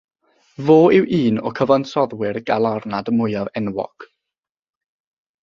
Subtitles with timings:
[0.69, 4.09] Fo yw un o'r cyfansoddwyr galarnad mwyaf enwog.